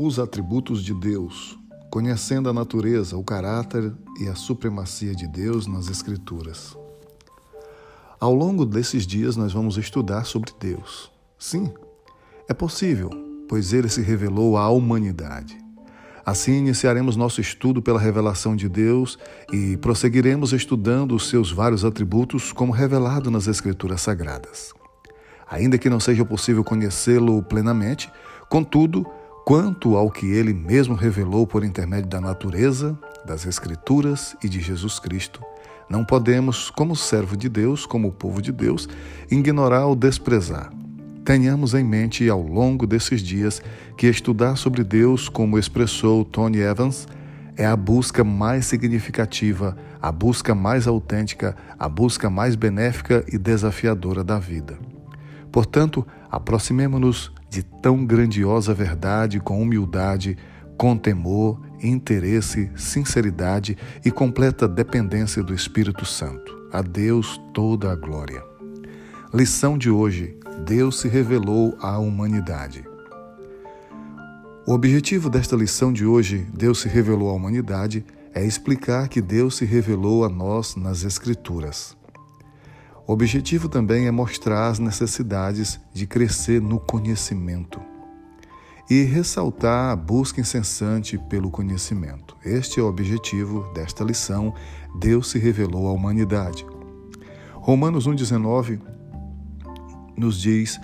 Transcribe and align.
Os 0.00 0.20
atributos 0.20 0.84
de 0.84 0.94
Deus, 0.94 1.58
conhecendo 1.90 2.48
a 2.48 2.52
natureza, 2.52 3.16
o 3.16 3.24
caráter 3.24 3.92
e 4.20 4.28
a 4.28 4.36
supremacia 4.36 5.12
de 5.12 5.26
Deus 5.26 5.66
nas 5.66 5.90
Escrituras. 5.90 6.76
Ao 8.20 8.32
longo 8.32 8.64
desses 8.64 9.04
dias, 9.04 9.36
nós 9.36 9.52
vamos 9.52 9.76
estudar 9.76 10.24
sobre 10.24 10.52
Deus. 10.60 11.10
Sim, 11.36 11.74
é 12.48 12.54
possível, 12.54 13.10
pois 13.48 13.72
ele 13.72 13.88
se 13.88 14.00
revelou 14.00 14.56
à 14.56 14.70
humanidade. 14.70 15.58
Assim, 16.24 16.52
iniciaremos 16.58 17.16
nosso 17.16 17.40
estudo 17.40 17.82
pela 17.82 17.98
revelação 17.98 18.54
de 18.54 18.68
Deus 18.68 19.18
e 19.52 19.76
prosseguiremos 19.78 20.52
estudando 20.52 21.12
os 21.16 21.28
seus 21.28 21.50
vários 21.50 21.84
atributos 21.84 22.52
como 22.52 22.70
revelado 22.70 23.32
nas 23.32 23.48
Escrituras 23.48 24.00
Sagradas. 24.02 24.72
Ainda 25.50 25.76
que 25.76 25.90
não 25.90 25.98
seja 25.98 26.24
possível 26.24 26.62
conhecê-lo 26.62 27.42
plenamente, 27.42 28.08
contudo, 28.48 29.04
quanto 29.48 29.96
ao 29.96 30.10
que 30.10 30.26
ele 30.26 30.52
mesmo 30.52 30.94
revelou 30.94 31.46
por 31.46 31.64
intermédio 31.64 32.10
da 32.10 32.20
natureza, 32.20 32.98
das 33.24 33.46
Escrituras 33.46 34.36
e 34.44 34.48
de 34.48 34.60
Jesus 34.60 34.98
Cristo. 34.98 35.40
Não 35.88 36.04
podemos, 36.04 36.68
como 36.68 36.94
servo 36.94 37.34
de 37.34 37.48
Deus, 37.48 37.86
como 37.86 38.12
povo 38.12 38.42
de 38.42 38.52
Deus, 38.52 38.86
ignorar 39.30 39.86
ou 39.86 39.96
desprezar. 39.96 40.70
Tenhamos 41.24 41.72
em 41.72 41.82
mente 41.82 42.28
ao 42.28 42.42
longo 42.42 42.86
desses 42.86 43.22
dias 43.22 43.62
que 43.96 44.06
estudar 44.06 44.56
sobre 44.56 44.84
Deus, 44.84 45.30
como 45.30 45.58
expressou 45.58 46.26
Tony 46.26 46.58
Evans, 46.58 47.08
é 47.56 47.64
a 47.64 47.74
busca 47.74 48.22
mais 48.22 48.66
significativa, 48.66 49.78
a 49.98 50.12
busca 50.12 50.54
mais 50.54 50.86
autêntica, 50.86 51.56
a 51.78 51.88
busca 51.88 52.28
mais 52.28 52.54
benéfica 52.54 53.24
e 53.32 53.38
desafiadora 53.38 54.22
da 54.22 54.38
vida. 54.38 54.78
Portanto, 55.50 56.06
aproximemo-nos 56.30 57.32
de 57.48 57.62
tão 57.62 58.04
grandiosa 58.04 58.74
verdade 58.74 59.40
com 59.40 59.60
humildade, 59.60 60.36
com 60.76 60.96
temor, 60.96 61.60
interesse, 61.82 62.70
sinceridade 62.76 63.76
e 64.04 64.10
completa 64.10 64.68
dependência 64.68 65.42
do 65.42 65.54
Espírito 65.54 66.04
Santo. 66.04 66.56
A 66.72 66.82
Deus 66.82 67.40
toda 67.52 67.90
a 67.90 67.96
glória. 67.96 68.42
Lição 69.32 69.76
de 69.76 69.90
hoje: 69.90 70.38
Deus 70.64 71.00
se 71.00 71.08
revelou 71.08 71.76
à 71.80 71.98
humanidade. 71.98 72.84
O 74.66 74.72
objetivo 74.72 75.30
desta 75.30 75.56
lição 75.56 75.92
de 75.92 76.04
hoje, 76.04 76.46
Deus 76.52 76.80
se 76.80 76.88
revelou 76.88 77.30
à 77.30 77.32
humanidade, 77.32 78.04
é 78.34 78.44
explicar 78.44 79.08
que 79.08 79.22
Deus 79.22 79.56
se 79.56 79.64
revelou 79.64 80.24
a 80.24 80.28
nós 80.28 80.76
nas 80.76 81.04
Escrituras. 81.04 81.97
O 83.08 83.12
objetivo 83.14 83.70
também 83.70 84.06
é 84.06 84.10
mostrar 84.10 84.68
as 84.68 84.78
necessidades 84.78 85.80
de 85.94 86.06
crescer 86.06 86.60
no 86.60 86.78
conhecimento 86.78 87.80
e 88.90 89.02
ressaltar 89.02 89.90
a 89.90 89.96
busca 89.96 90.42
incessante 90.42 91.16
pelo 91.16 91.50
conhecimento. 91.50 92.36
Este 92.44 92.80
é 92.80 92.82
o 92.82 92.86
objetivo 92.86 93.62
desta 93.72 94.04
lição. 94.04 94.52
Deus 95.00 95.30
se 95.30 95.38
revelou 95.38 95.88
à 95.88 95.92
humanidade. 95.92 96.66
Romanos 97.54 98.06
1,19 98.06 98.78
nos 100.14 100.38
diz: 100.38 100.78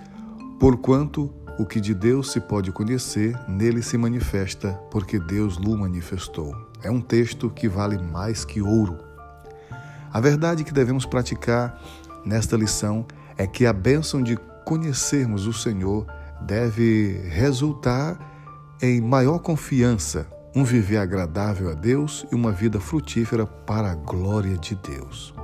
Porquanto 0.59 1.31
o 1.59 1.67
que 1.67 1.79
de 1.79 1.93
Deus 1.93 2.33
se 2.33 2.41
pode 2.41 2.73
conhecer, 2.73 3.39
nele 3.47 3.83
se 3.83 3.99
manifesta, 3.99 4.73
porque 4.91 5.19
Deus 5.19 5.57
lhe 5.57 5.77
manifestou. 5.77 6.57
É 6.83 6.91
um 6.91 7.03
texto 7.03 7.51
que 7.51 7.69
vale 7.69 7.99
mais 7.99 8.47
que 8.47 8.63
ouro. 8.63 8.97
A 10.15 10.21
verdade 10.21 10.63
que 10.63 10.73
devemos 10.73 11.05
praticar 11.05 11.77
nesta 12.25 12.57
lição 12.57 13.07
é 13.37 13.47
que 13.47 13.67
a 13.67 13.73
bênção 13.73 14.23
de 14.23 14.37
conhecermos 14.65 15.47
o 15.47 15.53
Senhor 15.53 16.07
deve 16.41 17.21
resultar 17.29 18.19
em 18.81 19.01
maior 19.01 19.39
confiança, 19.39 20.29
um 20.55 20.65
viver 20.65 20.99
agradável 20.99 21.71
a 21.71 21.75
Deus 21.75 22.27
e 22.31 22.35
uma 22.35 22.53
vida 22.53 22.81
frutífera 22.81 23.47
para 23.47 23.91
a 23.91 23.95
glória 23.95 24.57
de 24.57 24.75
Deus. 24.75 25.35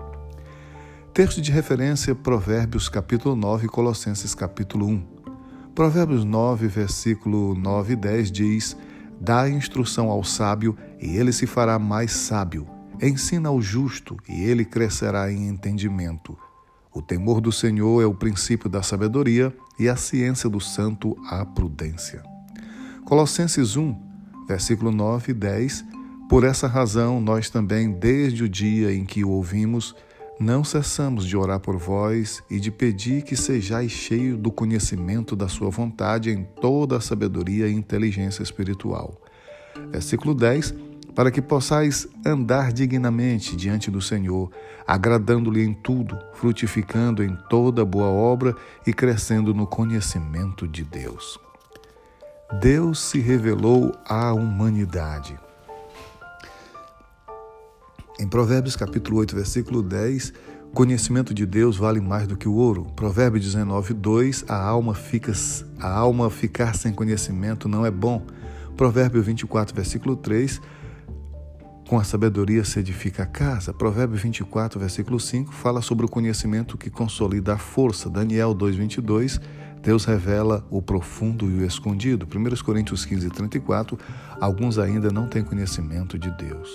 Texto 1.13 1.41
de 1.41 1.51
referência 1.51 2.15
Provérbios 2.15 2.89
capítulo 2.89 3.35
9 3.35 3.67
e 3.67 3.69
Colossenses 3.69 4.35
capítulo 4.35 4.87
1. 4.87 5.07
Provérbios 5.75 6.25
9, 6.25 6.69
versículo 6.69 7.55
9 7.55 7.95
e 7.95 7.97
10 7.97 8.31
diz: 8.31 8.77
Dá 9.21 9.49
instrução 9.49 10.09
ao 10.09 10.23
sábio 10.23 10.77
e 11.01 11.17
ele 11.17 11.33
se 11.33 11.47
fará 11.47 11.79
mais 11.79 12.13
sábio. 12.13 12.67
Ensina 13.03 13.49
ao 13.49 13.61
justo 13.61 14.17
e 14.29 14.43
ele 14.45 14.65
crescerá 14.65 15.33
em 15.33 15.49
entendimento. 15.49 16.37
O 16.93 17.01
temor 17.01 17.41
do 17.41 17.53
Senhor 17.53 18.03
é 18.03 18.07
o 18.07 18.15
princípio 18.15 18.69
da 18.69 18.83
sabedoria 18.83 19.55
e 19.79 19.89
a 19.89 19.95
ciência 19.95 20.51
do 20.51 20.61
santo 20.61 21.17
a 21.27 21.45
prudência. 21.45 22.23
Colossenses 23.05 23.77
1, 23.77 23.95
versículo 24.49 24.91
9 24.91 25.31
e 25.31 25.35
10. 25.35 25.85
Por 26.29 26.43
essa 26.43 26.67
razão, 26.67 27.21
nós 27.21 27.49
também, 27.49 27.93
desde 27.93 28.45
o 28.45 28.49
dia 28.49 28.93
em 28.93 29.05
que 29.05 29.25
o 29.25 29.31
ouvimos, 29.31 29.95
não 30.41 30.65
cessamos 30.65 31.27
de 31.27 31.37
orar 31.37 31.61
por 31.61 31.77
vós 31.77 32.43
e 32.51 32.59
de 32.59 32.71
pedir 32.71 33.23
que 33.23 33.37
sejais 33.37 33.93
cheio 33.93 34.37
do 34.37 34.51
conhecimento 34.51 35.37
da 35.37 35.49
sua 35.49 35.71
vontade 35.71 36.31
em 36.31 36.45
toda 36.61 36.97
a 36.97 37.01
sabedoria 37.01 37.69
e 37.69 37.73
inteligência 37.73 38.43
espiritual. 38.43 39.21
Versículo 39.93 40.35
10 40.35 40.90
para 41.15 41.31
que 41.31 41.43
possais 41.43 42.07
andar 42.25 42.73
dignamente 42.73 43.57
diante 43.57 43.91
do 43.91 44.01
Senhor, 44.01 44.51
agradando-lhe 44.87 45.63
em 45.63 45.75
tudo, 45.75 46.19
frutificando 46.35 47.23
em 47.23 47.37
toda 47.49 47.85
boa 47.85 48.09
obra 48.09 48.57
e 48.87 48.93
crescendo 48.93 49.53
no 49.53 49.67
conhecimento 49.67 50.67
de 50.67 50.85
Deus. 50.85 51.39
Deus 52.61 52.99
se 53.01 53.21
revelou 53.21 53.95
à 54.05 54.33
humanidade. 54.33 55.39
Em 58.19 58.27
Provérbios 58.27 58.77
capítulo 58.77 59.19
8, 59.19 59.35
versículo 59.35 59.83
10, 59.83 60.33
conhecimento 60.75 61.33
de 61.33 61.47
Deus 61.47 61.77
vale 61.77 62.01
mais 62.01 62.27
do 62.27 62.37
que 62.37 62.49
o 62.49 62.55
ouro. 62.55 62.87
Provérbio 62.97 63.41
19, 63.41 63.95
2, 63.95 64.45
a 64.49 64.57
alma, 64.57 64.95
fica, 64.95 65.33
a 65.79 65.91
alma 65.91 66.29
ficar 66.29 66.75
sem 66.75 66.93
conhecimento 66.93 67.69
não 67.69 67.87
é 67.87 67.91
bom. 67.91 68.27
Provérbio 68.77 69.23
24, 69.23 69.75
versículo 69.75 70.17
3, 70.17 70.61
com 71.91 71.99
a 71.99 72.05
sabedoria 72.05 72.63
se 72.63 72.79
edifica 72.79 73.25
a 73.25 73.27
casa. 73.27 73.75
Provérbio 73.75 74.17
24, 74.17 74.79
versículo 74.79 75.19
5 75.19 75.53
fala 75.53 75.83
sobre 75.83 76.07
o 76.07 76.09
conhecimento 76.09 76.79
que 76.79 76.89
consolida 76.89 77.55
a 77.55 77.59
força. 77.59 78.09
Daniel 78.09 78.55
2:22, 78.55 79.41
Deus 79.83 80.05
revela 80.05 80.65
o 80.71 80.81
profundo 80.81 81.51
e 81.51 81.59
o 81.59 81.67
escondido. 81.67 82.29
1 82.33 82.63
Coríntios 82.63 83.05
15, 83.05 83.29
34, 83.31 83.99
alguns 84.41 84.79
ainda 84.79 85.11
não 85.11 85.27
têm 85.27 85.43
conhecimento 85.43 86.17
de 86.17 86.31
Deus. 86.31 86.71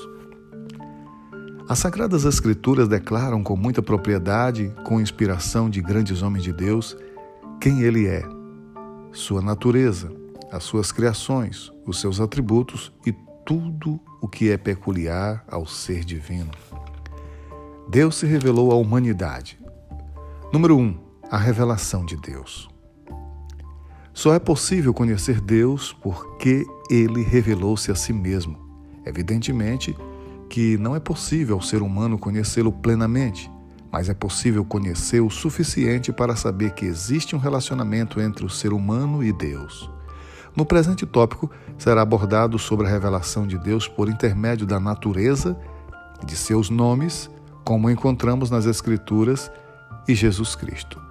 As 1.69 1.79
Sagradas 1.79 2.25
Escrituras 2.25 2.89
declaram 2.89 3.41
com 3.41 3.55
muita 3.55 3.81
propriedade, 3.81 4.69
com 4.83 4.99
inspiração 4.99 5.69
de 5.69 5.81
grandes 5.81 6.21
homens 6.21 6.43
de 6.43 6.51
Deus, 6.51 6.97
quem 7.61 7.83
Ele 7.83 8.05
é, 8.05 8.21
sua 9.13 9.41
natureza, 9.41 10.11
as 10.51 10.65
suas 10.65 10.91
criações, 10.91 11.71
os 11.87 12.01
seus 12.01 12.19
atributos 12.19 12.91
e 13.05 13.13
tudo 13.45 13.99
o 14.19 14.27
que 14.27 14.49
é 14.49 14.57
peculiar 14.57 15.45
ao 15.47 15.67
ser 15.67 16.03
divino. 16.03 16.51
Deus 17.87 18.15
se 18.15 18.25
revelou 18.25 18.71
à 18.71 18.75
humanidade. 18.75 19.59
Número 20.51 20.75
1. 20.75 20.81
Um, 20.81 20.99
a 21.29 21.37
revelação 21.37 22.03
de 22.03 22.17
Deus. 22.17 22.67
Só 24.13 24.33
é 24.33 24.39
possível 24.39 24.93
conhecer 24.93 25.39
Deus 25.39 25.93
porque 25.93 26.65
ele 26.89 27.21
revelou-se 27.21 27.91
a 27.91 27.95
si 27.95 28.13
mesmo. 28.13 28.57
Evidentemente 29.05 29.95
que 30.49 30.77
não 30.77 30.95
é 30.95 30.99
possível 30.99 31.55
ao 31.55 31.61
ser 31.61 31.81
humano 31.81 32.17
conhecê-lo 32.17 32.71
plenamente, 32.71 33.51
mas 33.91 34.09
é 34.09 34.13
possível 34.13 34.63
conhecer 34.63 35.19
o 35.19 35.29
suficiente 35.29 36.11
para 36.11 36.35
saber 36.35 36.71
que 36.71 36.85
existe 36.85 37.35
um 37.35 37.39
relacionamento 37.39 38.19
entre 38.19 38.45
o 38.45 38.49
ser 38.49 38.73
humano 38.73 39.23
e 39.23 39.31
Deus. 39.31 39.89
No 40.55 40.65
presente 40.65 41.05
tópico, 41.05 41.51
será 41.77 42.01
abordado 42.01 42.57
sobre 42.57 42.87
a 42.87 42.89
revelação 42.89 43.45
de 43.45 43.57
Deus 43.57 43.87
por 43.87 44.07
intermédio 44.07 44.65
da 44.65 44.79
natureza, 44.79 45.57
de 46.25 46.35
seus 46.35 46.69
nomes, 46.69 47.29
como 47.63 47.89
encontramos 47.89 48.49
nas 48.49 48.65
Escrituras, 48.65 49.51
e 50.07 50.15
Jesus 50.15 50.55
Cristo. 50.55 51.01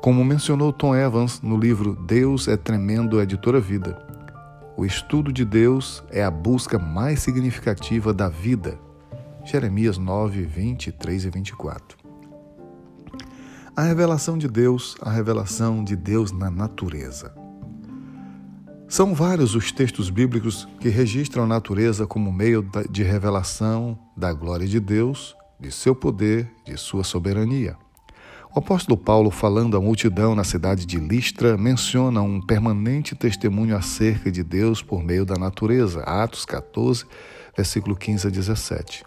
Como 0.00 0.24
mencionou 0.24 0.72
Tom 0.72 0.94
Evans 0.94 1.40
no 1.40 1.56
livro 1.56 1.94
Deus 1.94 2.46
é 2.46 2.56
Tremendo, 2.56 3.20
Editora 3.20 3.60
Vida, 3.60 4.06
o 4.76 4.86
estudo 4.86 5.32
de 5.32 5.44
Deus 5.44 6.02
é 6.10 6.24
a 6.24 6.30
busca 6.30 6.78
mais 6.78 7.20
significativa 7.20 8.12
da 8.12 8.28
vida. 8.28 8.78
Jeremias 9.44 9.98
9, 9.98 10.42
23 10.44 11.24
e 11.24 11.30
24. 11.30 11.98
A 13.76 13.82
revelação 13.82 14.38
de 14.38 14.48
Deus, 14.48 14.96
a 15.02 15.10
revelação 15.10 15.84
de 15.84 15.94
Deus 15.94 16.32
na 16.32 16.50
natureza. 16.50 17.41
São 18.92 19.14
vários 19.14 19.54
os 19.54 19.72
textos 19.72 20.10
bíblicos 20.10 20.68
que 20.78 20.90
registram 20.90 21.44
a 21.44 21.46
natureza 21.46 22.06
como 22.06 22.30
meio 22.30 22.62
de 22.90 23.02
revelação 23.02 23.98
da 24.14 24.34
glória 24.34 24.68
de 24.68 24.78
Deus, 24.78 25.34
de 25.58 25.72
seu 25.72 25.94
poder, 25.94 26.52
de 26.62 26.76
sua 26.76 27.02
soberania. 27.02 27.74
O 28.54 28.58
apóstolo 28.58 28.98
Paulo, 28.98 29.30
falando 29.30 29.78
à 29.78 29.80
multidão 29.80 30.34
na 30.34 30.44
cidade 30.44 30.84
de 30.84 30.98
Listra, 30.98 31.56
menciona 31.56 32.20
um 32.20 32.38
permanente 32.38 33.14
testemunho 33.14 33.74
acerca 33.74 34.30
de 34.30 34.44
Deus 34.44 34.82
por 34.82 35.02
meio 35.02 35.24
da 35.24 35.36
natureza. 35.36 36.02
Atos 36.02 36.44
14, 36.44 37.06
versículo 37.56 37.96
15 37.96 38.26
a 38.26 38.30
17. 38.30 39.06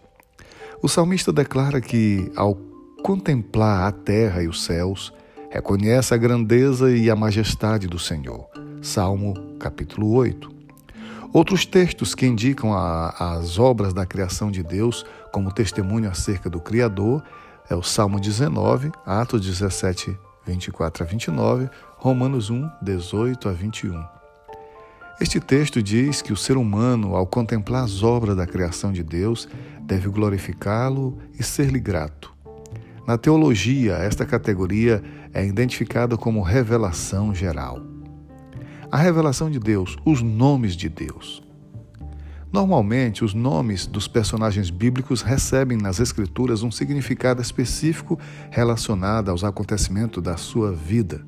O 0.81 0.87
salmista 0.87 1.31
declara 1.31 1.79
que, 1.79 2.31
ao 2.35 2.55
contemplar 3.03 3.87
a 3.87 3.91
terra 3.91 4.41
e 4.41 4.47
os 4.47 4.63
céus, 4.63 5.13
reconhece 5.51 6.11
a 6.11 6.17
grandeza 6.17 6.89
e 6.89 7.07
a 7.07 7.15
majestade 7.15 7.85
do 7.85 7.99
Senhor. 7.99 8.47
Salmo 8.81 9.55
capítulo 9.60 10.12
8. 10.13 10.50
Outros 11.34 11.66
textos 11.66 12.16
que 12.16 12.25
indicam 12.25 12.74
a, 12.74 13.10
as 13.36 13.60
obras 13.60 13.94
da 13.94 14.06
criação 14.06 14.50
de 14.50 14.63
Deus 14.63 15.06
como 15.31 15.52
testemunho 15.52 16.10
acerca 16.10 16.50
do 16.50 16.62
Criador 16.62 17.22
é 17.69 17.75
o 17.75 17.84
Salmo 17.84 18.19
19, 18.19 18.92
Atos 19.06 19.42
17, 19.42 20.18
24 20.46 21.04
a 21.04 21.06
29, 21.06 21.69
Romanos 21.98 22.50
1, 22.50 22.69
18 22.81 23.50
a 23.50 23.52
21. 23.52 24.02
Este 25.19 25.40
texto 25.40 25.81
diz 25.81 26.22
que 26.22 26.34
o 26.34 26.38
ser 26.38 26.57
humano, 26.57 27.16
ao 27.16 27.25
contemplar 27.25 27.84
as 27.84 28.04
obras 28.04 28.36
da 28.36 28.46
criação 28.46 28.92
de 28.92 29.04
Deus, 29.04 29.48
deve 29.81 30.10
glorificá-lo 30.10 31.18
e 31.38 31.44
ser-lhe 31.44 31.80
grato. 31.80 32.34
Na 33.07 33.18
teologia, 33.18 33.94
esta 33.94 34.25
categoria 34.25 35.04
é 35.34 35.46
identificada 35.46 36.18
como 36.18 36.42
revelação 36.42 37.34
geral. 37.34 37.94
A 38.95 38.97
revelação 38.97 39.51
de 39.51 39.59
Deus, 39.59 39.97
os 40.06 40.21
nomes 40.21 40.74
de 40.74 40.88
Deus. 40.88 41.44
Normalmente, 42.50 43.25
os 43.25 43.33
nomes 43.33 43.86
dos 43.86 44.07
personagens 44.07 44.69
bíblicos 44.69 45.21
recebem 45.21 45.77
nas 45.77 46.00
Escrituras 46.00 46.63
um 46.63 46.71
significado 46.71 47.42
específico 47.42 48.18
relacionado 48.50 49.31
aos 49.31 49.44
acontecimentos 49.44 50.24
da 50.24 50.38
sua 50.38 50.71
vida. 50.71 51.27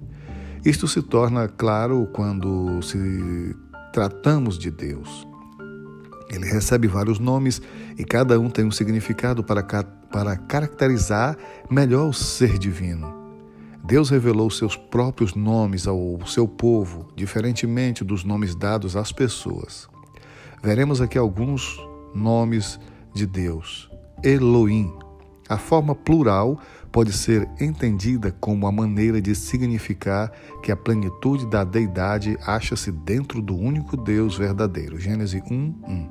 Isto 0.63 0.87
se 0.87 1.01
torna 1.01 1.49
claro 1.49 2.07
quando 2.13 2.81
se 2.81 3.53
tratamos 3.91 4.57
de 4.57 4.71
Deus. 4.71 5.27
Ele 6.29 6.45
recebe 6.45 6.87
vários 6.87 7.19
nomes 7.19 7.61
e 7.97 8.05
cada 8.05 8.39
um 8.39 8.49
tem 8.49 8.63
um 8.63 8.71
significado 8.71 9.43
para, 9.43 9.61
para 9.61 10.37
caracterizar 10.37 11.37
melhor 11.69 12.07
o 12.07 12.13
ser 12.13 12.57
divino. 12.57 13.26
Deus 13.87 14.09
revelou 14.09 14.49
seus 14.49 14.75
próprios 14.75 15.33
nomes 15.33 15.87
ao 15.87 16.19
seu 16.27 16.45
povo, 16.45 17.07
diferentemente 17.15 18.03
dos 18.03 18.25
nomes 18.25 18.53
dados 18.53 18.97
às 18.97 19.13
pessoas. 19.13 19.87
Veremos 20.61 20.99
aqui 20.99 21.17
alguns 21.17 21.79
nomes 22.13 22.77
de 23.13 23.25
Deus. 23.25 23.89
Elohim. 24.21 24.93
A 25.47 25.57
forma 25.57 25.95
plural 25.95 26.59
pode 26.91 27.13
ser 27.13 27.47
entendida 27.61 28.29
como 28.41 28.67
a 28.67 28.71
maneira 28.73 29.21
de 29.21 29.33
significar 29.33 30.33
que 30.61 30.69
a 30.69 30.75
plenitude 30.75 31.49
da 31.49 31.63
deidade 31.63 32.37
acha-se 32.45 32.91
dentro 32.91 33.41
do 33.41 33.55
único 33.55 33.95
Deus 33.95 34.37
verdadeiro. 34.37 34.99
Gênesis 34.99 35.41
1, 35.49 35.55
1. 35.55 36.09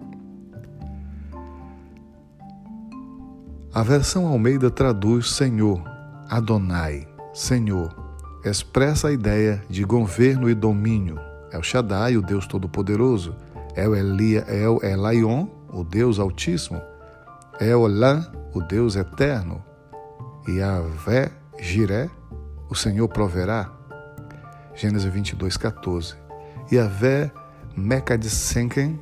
A 3.75 3.83
versão 3.83 4.27
Almeida 4.27 4.71
traduz 4.71 5.33
Senhor, 5.33 5.85
Adonai, 6.31 7.07
Senhor. 7.37 7.95
Expressa 8.43 9.09
a 9.09 9.13
ideia 9.13 9.63
de 9.69 9.85
governo 9.85 10.49
e 10.49 10.55
domínio. 10.55 11.21
El 11.53 11.63
Shaddai, 11.63 12.17
o 12.17 12.23
Deus 12.23 12.47
Todo-Poderoso. 12.47 13.37
El, 13.77 13.95
Elia, 13.95 14.41
El 14.49 14.83
Elaion, 14.83 15.47
o 15.71 15.85
Deus 15.85 16.19
Altíssimo, 16.19 16.81
El 17.61 17.75
Olam, 17.75 18.25
o 18.55 18.63
Deus 18.63 18.97
Eterno, 18.97 19.63
e 20.49 20.63
Avé 20.63 21.31
Jiré, 21.61 22.09
o 22.71 22.75
Senhor 22.75 23.07
proverá. 23.07 23.71
Gênesis 24.75 25.13
22, 25.13 25.59
14. 25.59 26.17
E 26.73 26.79
Avé 26.79 27.31
Mecadsenken, 27.77 28.99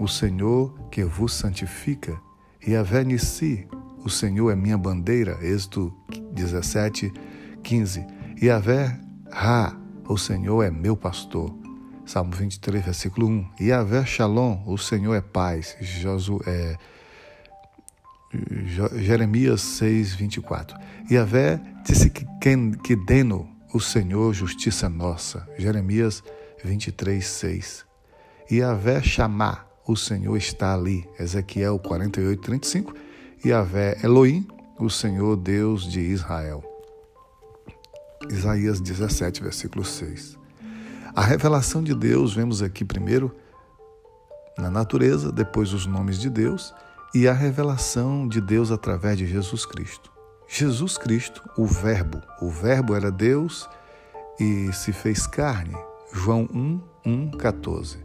o 0.00 0.08
Senhor 0.08 0.74
que 0.90 1.04
vos 1.04 1.32
santifica. 1.32 2.20
E 2.66 2.74
Avé 2.74 3.04
Nissi, 3.04 3.68
o 4.04 4.10
Senhor 4.10 4.50
é 4.50 4.56
minha 4.56 4.76
bandeira. 4.76 5.38
Êxodo 5.40 5.94
17, 6.32 7.12
15. 7.66 8.06
E 8.40 8.48
Avé 8.48 8.96
Ra, 9.28 9.76
o 10.08 10.16
Senhor 10.16 10.62
é 10.62 10.70
meu 10.70 10.96
pastor. 10.96 11.52
Salmo 12.04 12.30
23, 12.30 12.84
versículo 12.84 13.26
1. 13.26 13.50
E 13.58 13.64
Yahvé 13.66 14.06
Shalom, 14.06 14.62
o 14.64 14.78
Senhor 14.78 15.14
é 15.16 15.20
paz. 15.20 15.76
Josu, 15.80 16.38
Jeremias 18.94 19.62
6, 19.62 20.14
24. 20.14 20.78
Yahvé 21.10 21.60
Tsikkendeno, 21.82 23.48
o 23.74 23.80
Senhor, 23.80 24.32
justiça 24.32 24.88
nossa. 24.88 25.44
Jeremias 25.58 26.22
23, 26.64 27.26
6. 27.26 27.84
E 28.48 28.58
Yahvé 28.58 29.02
Chamá, 29.02 29.66
o 29.84 29.96
Senhor 29.96 30.36
está 30.36 30.72
ali. 30.72 31.04
Ezequiel 31.18 31.80
48, 31.80 32.40
35. 32.42 32.94
E 33.44 33.48
Yahvé 33.48 33.98
Elohim, 34.04 34.46
o 34.78 34.88
Senhor 34.88 35.36
Deus 35.36 35.90
de 35.90 36.00
Israel. 36.00 36.75
Isaías 38.30 38.80
17, 38.80 39.42
versículo 39.42 39.84
6. 39.84 40.38
A 41.14 41.22
revelação 41.22 41.82
de 41.82 41.94
Deus, 41.94 42.34
vemos 42.34 42.62
aqui 42.62 42.84
primeiro 42.84 43.34
na 44.58 44.70
natureza, 44.70 45.30
depois 45.30 45.72
os 45.72 45.86
nomes 45.86 46.18
de 46.18 46.28
Deus 46.28 46.74
e 47.14 47.28
a 47.28 47.32
revelação 47.32 48.28
de 48.28 48.40
Deus 48.40 48.70
através 48.70 49.16
de 49.16 49.26
Jesus 49.26 49.64
Cristo. 49.64 50.10
Jesus 50.48 50.98
Cristo, 50.98 51.42
o 51.56 51.66
Verbo, 51.66 52.20
o 52.40 52.50
Verbo 52.50 52.94
era 52.94 53.10
Deus 53.10 53.68
e 54.38 54.72
se 54.72 54.92
fez 54.92 55.26
carne. 55.26 55.76
João 56.12 56.48
1, 56.52 56.80
1, 57.04 57.30
14. 57.32 57.98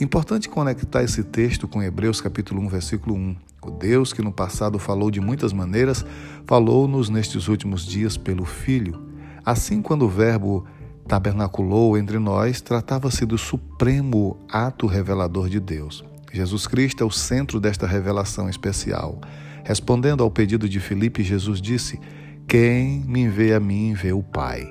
Importante 0.00 0.48
conectar 0.48 1.02
esse 1.02 1.24
texto 1.24 1.66
com 1.66 1.82
Hebreus 1.82 2.20
capítulo 2.20 2.60
1, 2.62 2.68
versículo 2.68 3.16
1. 3.16 3.36
O 3.62 3.70
Deus 3.70 4.12
que 4.12 4.22
no 4.22 4.32
passado 4.32 4.78
falou 4.78 5.10
de 5.10 5.20
muitas 5.20 5.52
maneiras, 5.52 6.04
falou-nos 6.46 7.08
nestes 7.08 7.48
últimos 7.48 7.84
dias 7.84 8.16
pelo 8.16 8.44
Filho. 8.44 9.07
Assim, 9.48 9.80
quando 9.80 10.02
o 10.02 10.10
Verbo 10.10 10.66
tabernaculou 11.06 11.96
entre 11.96 12.18
nós, 12.18 12.60
tratava-se 12.60 13.24
do 13.24 13.38
supremo 13.38 14.36
ato 14.46 14.86
revelador 14.86 15.48
de 15.48 15.58
Deus. 15.58 16.04
Jesus 16.30 16.66
Cristo 16.66 17.02
é 17.02 17.06
o 17.06 17.10
centro 17.10 17.58
desta 17.58 17.86
revelação 17.86 18.50
especial. 18.50 19.18
Respondendo 19.64 20.22
ao 20.22 20.30
pedido 20.30 20.68
de 20.68 20.78
Filipe, 20.78 21.22
Jesus 21.22 21.62
disse: 21.62 21.98
Quem 22.46 23.00
me 23.06 23.26
vê 23.26 23.54
a 23.54 23.58
mim, 23.58 23.94
vê 23.94 24.12
o 24.12 24.22
Pai. 24.22 24.70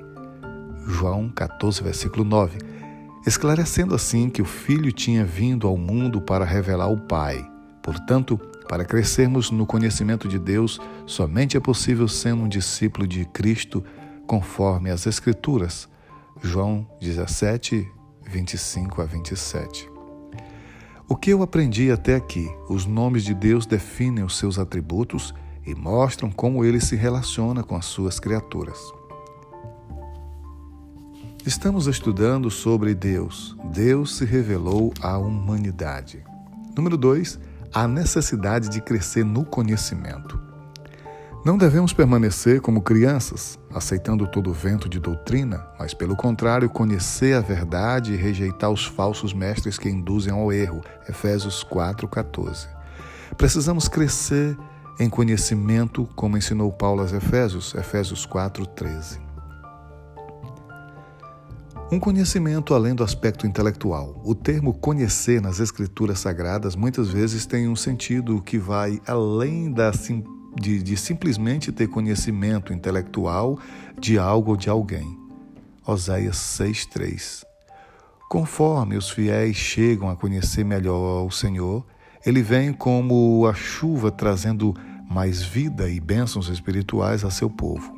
João 0.86 1.28
14, 1.28 1.82
versículo 1.82 2.24
9. 2.24 2.58
Esclarecendo 3.26 3.96
assim 3.96 4.30
que 4.30 4.40
o 4.40 4.44
Filho 4.44 4.92
tinha 4.92 5.24
vindo 5.24 5.66
ao 5.66 5.76
mundo 5.76 6.20
para 6.20 6.44
revelar 6.44 6.86
o 6.86 7.00
Pai. 7.00 7.44
Portanto, 7.82 8.38
para 8.68 8.84
crescermos 8.84 9.50
no 9.50 9.66
conhecimento 9.66 10.28
de 10.28 10.38
Deus, 10.38 10.78
somente 11.04 11.56
é 11.56 11.60
possível 11.60 12.06
sendo 12.06 12.44
um 12.44 12.48
discípulo 12.48 13.08
de 13.08 13.24
Cristo, 13.24 13.82
conforme 14.28 14.90
as 14.90 15.06
Escrituras. 15.06 15.88
João 16.40 16.86
17, 17.00 17.90
25 18.24 19.02
a 19.02 19.04
27. 19.06 19.90
O 21.08 21.16
que 21.16 21.30
eu 21.30 21.42
aprendi 21.42 21.90
até 21.90 22.14
aqui? 22.14 22.46
Os 22.68 22.84
nomes 22.84 23.24
de 23.24 23.34
Deus 23.34 23.64
definem 23.64 24.22
os 24.22 24.36
seus 24.36 24.58
atributos 24.58 25.34
e 25.66 25.74
mostram 25.74 26.30
como 26.30 26.64
ele 26.64 26.80
se 26.80 26.94
relaciona 26.94 27.64
com 27.64 27.74
as 27.74 27.86
suas 27.86 28.20
criaturas. 28.20 28.78
Estamos 31.44 31.86
estudando 31.86 32.50
sobre 32.50 32.94
Deus. 32.94 33.56
Deus 33.72 34.18
se 34.18 34.26
revelou 34.26 34.92
à 35.00 35.16
humanidade. 35.16 36.22
Número 36.76 36.98
2. 36.98 37.40
A 37.72 37.88
necessidade 37.88 38.68
de 38.68 38.82
crescer 38.82 39.24
no 39.24 39.46
conhecimento. 39.46 40.47
Não 41.48 41.56
devemos 41.56 41.94
permanecer 41.94 42.60
como 42.60 42.82
crianças, 42.82 43.58
aceitando 43.72 44.26
todo 44.26 44.52
vento 44.52 44.86
de 44.86 45.00
doutrina, 45.00 45.66
mas, 45.78 45.94
pelo 45.94 46.14
contrário, 46.14 46.68
conhecer 46.68 47.34
a 47.34 47.40
verdade 47.40 48.12
e 48.12 48.16
rejeitar 48.16 48.70
os 48.70 48.84
falsos 48.84 49.32
mestres 49.32 49.78
que 49.78 49.88
induzem 49.88 50.30
ao 50.30 50.52
erro. 50.52 50.82
Efésios 51.08 51.64
4,14. 51.64 52.68
Precisamos 53.38 53.88
crescer 53.88 54.58
em 55.00 55.08
conhecimento, 55.08 56.06
como 56.14 56.36
ensinou 56.36 56.70
Paulo 56.70 57.00
aos 57.00 57.14
Efésios, 57.14 57.74
Efésios 57.74 58.26
4,13. 58.26 59.18
Um 61.90 61.98
conhecimento 61.98 62.74
além 62.74 62.94
do 62.94 63.02
aspecto 63.02 63.46
intelectual. 63.46 64.20
O 64.22 64.34
termo 64.34 64.74
conhecer 64.74 65.40
nas 65.40 65.60
Escrituras 65.60 66.18
Sagradas 66.18 66.76
muitas 66.76 67.08
vezes 67.08 67.46
tem 67.46 67.66
um 67.66 67.74
sentido 67.74 68.42
que 68.42 68.58
vai 68.58 69.00
além 69.06 69.72
da 69.72 69.94
simplicidade 69.94 70.37
de, 70.54 70.82
de 70.82 70.96
simplesmente 70.96 71.72
ter 71.72 71.88
conhecimento 71.88 72.72
intelectual 72.72 73.58
de 73.98 74.18
algo 74.18 74.52
ou 74.52 74.56
de 74.56 74.68
alguém. 74.68 75.18
Oséias 75.86 76.36
6,3 76.36 77.44
Conforme 78.28 78.96
os 78.96 79.08
fiéis 79.08 79.56
chegam 79.56 80.10
a 80.10 80.16
conhecer 80.16 80.62
melhor 80.62 81.24
o 81.26 81.30
Senhor, 81.30 81.86
ele 82.26 82.42
vem 82.42 82.74
como 82.74 83.46
a 83.46 83.54
chuva 83.54 84.10
trazendo 84.10 84.74
mais 85.08 85.42
vida 85.42 85.88
e 85.88 85.98
bênçãos 85.98 86.48
espirituais 86.48 87.24
a 87.24 87.30
seu 87.30 87.48
povo. 87.48 87.96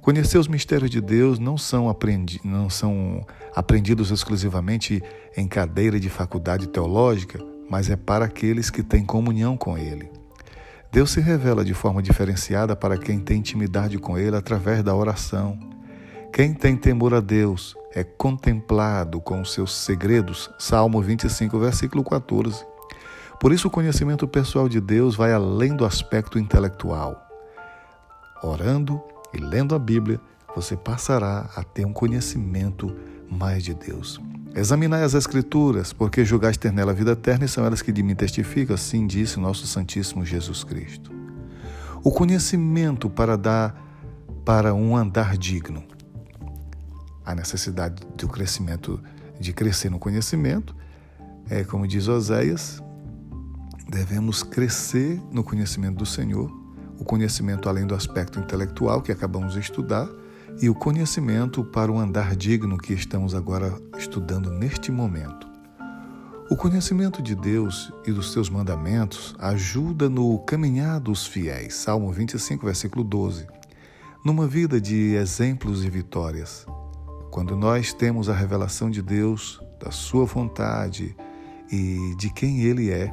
Conhecer 0.00 0.38
os 0.38 0.46
mistérios 0.46 0.88
de 0.88 1.00
Deus 1.00 1.40
não 1.40 1.58
são, 1.58 1.88
aprendi 1.88 2.40
não 2.44 2.70
são 2.70 3.26
aprendidos 3.56 4.12
exclusivamente 4.12 5.02
em 5.36 5.48
cadeira 5.48 5.98
de 5.98 6.08
faculdade 6.08 6.68
teológica, 6.68 7.44
mas 7.68 7.90
é 7.90 7.96
para 7.96 8.24
aqueles 8.24 8.70
que 8.70 8.84
têm 8.84 9.04
comunhão 9.04 9.56
com 9.56 9.76
Ele. 9.76 10.08
Deus 10.92 11.10
se 11.10 11.20
revela 11.20 11.64
de 11.64 11.74
forma 11.74 12.02
diferenciada 12.02 12.74
para 12.74 12.96
quem 12.96 13.18
tem 13.18 13.38
intimidade 13.38 13.98
com 13.98 14.16
Ele 14.16 14.36
através 14.36 14.82
da 14.82 14.94
oração. 14.94 15.58
Quem 16.32 16.52
tem 16.54 16.76
temor 16.76 17.14
a 17.14 17.20
Deus 17.20 17.74
é 17.94 18.04
contemplado 18.04 19.20
com 19.20 19.40
os 19.40 19.52
seus 19.52 19.74
segredos. 19.74 20.50
Salmo 20.58 21.00
25, 21.00 21.58
versículo 21.58 22.04
14. 22.04 22.64
Por 23.40 23.52
isso, 23.52 23.68
o 23.68 23.70
conhecimento 23.70 24.26
pessoal 24.26 24.68
de 24.68 24.80
Deus 24.80 25.14
vai 25.16 25.32
além 25.32 25.74
do 25.74 25.84
aspecto 25.84 26.38
intelectual. 26.38 27.26
Orando 28.42 29.02
e 29.32 29.38
lendo 29.38 29.74
a 29.74 29.78
Bíblia, 29.78 30.20
você 30.54 30.76
passará 30.76 31.50
a 31.54 31.62
ter 31.62 31.84
um 31.84 31.92
conhecimento 31.92 32.94
mais 33.30 33.62
de 33.62 33.74
Deus. 33.74 34.20
Examinai 34.56 35.02
as 35.02 35.12
Escrituras, 35.12 35.92
porque 35.92 36.24
julgais 36.24 36.56
ter 36.56 36.72
nela 36.72 36.92
a 36.92 36.94
vida 36.94 37.10
eterna 37.12 37.44
e 37.44 37.48
são 37.48 37.62
elas 37.62 37.82
que 37.82 37.92
de 37.92 38.02
mim 38.02 38.14
testificam, 38.14 38.74
assim 38.74 39.06
disse 39.06 39.38
nosso 39.38 39.66
Santíssimo 39.66 40.24
Jesus 40.24 40.64
Cristo. 40.64 41.12
O 42.02 42.10
conhecimento 42.10 43.10
para 43.10 43.36
dar 43.36 43.84
para 44.46 44.72
um 44.72 44.96
andar 44.96 45.36
digno. 45.36 45.84
A 47.22 47.34
necessidade 47.34 48.02
do 48.16 48.28
crescimento, 48.28 48.98
de 49.38 49.52
crescer 49.52 49.90
no 49.90 49.98
conhecimento, 49.98 50.74
é 51.50 51.62
como 51.62 51.86
diz 51.86 52.08
Oséias, 52.08 52.82
devemos 53.90 54.42
crescer 54.42 55.20
no 55.30 55.44
conhecimento 55.44 55.98
do 55.98 56.06
Senhor 56.06 56.50
o 56.98 57.04
conhecimento 57.04 57.68
além 57.68 57.86
do 57.86 57.94
aspecto 57.94 58.38
intelectual 58.38 59.02
que 59.02 59.12
acabamos 59.12 59.52
de 59.52 59.60
estudar 59.60 60.08
e 60.60 60.70
o 60.70 60.74
conhecimento 60.74 61.62
para 61.62 61.92
o 61.92 61.98
andar 61.98 62.34
digno 62.34 62.78
que 62.78 62.94
estamos 62.94 63.34
agora 63.34 63.78
estudando 63.98 64.50
neste 64.50 64.90
momento. 64.90 65.46
O 66.48 66.56
conhecimento 66.56 67.20
de 67.20 67.34
Deus 67.34 67.92
e 68.06 68.12
dos 68.12 68.32
seus 68.32 68.48
mandamentos 68.48 69.34
ajuda 69.38 70.08
no 70.08 70.38
caminhar 70.40 71.00
dos 71.00 71.26
fiéis, 71.26 71.74
Salmo 71.74 72.10
25, 72.10 72.64
versículo 72.64 73.04
12, 73.04 73.46
numa 74.24 74.46
vida 74.46 74.80
de 74.80 75.14
exemplos 75.14 75.84
e 75.84 75.90
vitórias. 75.90 76.64
Quando 77.30 77.56
nós 77.56 77.92
temos 77.92 78.28
a 78.28 78.32
revelação 78.32 78.88
de 78.88 79.02
Deus, 79.02 79.60
da 79.78 79.90
Sua 79.90 80.24
vontade 80.24 81.14
e 81.70 82.14
de 82.16 82.30
quem 82.30 82.60
Ele 82.60 82.90
é, 82.90 83.12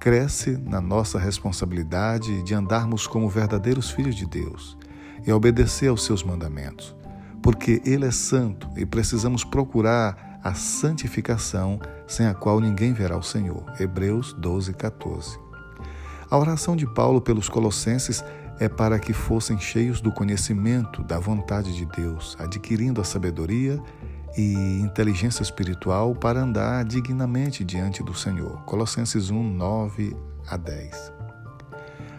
cresce 0.00 0.56
na 0.56 0.80
nossa 0.80 1.18
responsabilidade 1.18 2.42
de 2.42 2.54
andarmos 2.54 3.06
como 3.06 3.28
verdadeiros 3.28 3.90
filhos 3.90 4.16
de 4.16 4.26
Deus 4.26 4.77
e 5.26 5.32
obedecer 5.32 5.88
aos 5.88 6.04
seus 6.04 6.22
mandamentos, 6.22 6.94
porque 7.42 7.82
Ele 7.84 8.06
é 8.06 8.10
santo 8.10 8.68
e 8.76 8.86
precisamos 8.86 9.44
procurar 9.44 10.40
a 10.42 10.54
santificação 10.54 11.80
sem 12.06 12.26
a 12.26 12.34
qual 12.34 12.60
ninguém 12.60 12.92
verá 12.92 13.16
o 13.16 13.22
Senhor. 13.22 13.64
Hebreus 13.78 14.32
12, 14.34 14.72
14. 14.74 15.38
A 16.30 16.38
oração 16.38 16.76
de 16.76 16.86
Paulo 16.86 17.20
pelos 17.20 17.48
Colossenses 17.48 18.22
é 18.60 18.68
para 18.68 18.98
que 18.98 19.12
fossem 19.12 19.58
cheios 19.58 20.00
do 20.00 20.12
conhecimento 20.12 21.02
da 21.02 21.18
vontade 21.18 21.74
de 21.74 21.86
Deus, 21.86 22.36
adquirindo 22.38 23.00
a 23.00 23.04
sabedoria 23.04 23.80
e 24.36 24.80
inteligência 24.80 25.42
espiritual 25.42 26.14
para 26.14 26.40
andar 26.40 26.84
dignamente 26.84 27.64
diante 27.64 28.02
do 28.02 28.14
Senhor. 28.14 28.62
Colossenses 28.64 29.30
1, 29.30 29.42
9 29.42 30.16
a 30.48 30.56
10. 30.56 31.12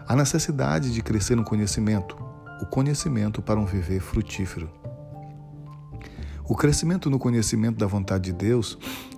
A 0.08 0.16
necessidade 0.16 0.92
de 0.92 1.02
crescer 1.02 1.36
no 1.36 1.44
conhecimento, 1.44 2.16
o 2.60 2.66
conhecimento 2.66 3.40
para 3.40 3.58
um 3.58 3.64
viver 3.64 4.00
frutífero. 4.00 4.70
O 6.48 6.56
crescimento 6.56 7.08
no 7.08 7.18
conhecimento 7.18 7.78
da 7.78 7.86
vontade 7.86 8.24
de 8.24 8.32
Deus 8.32 8.76